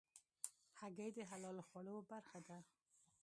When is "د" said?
1.13-1.19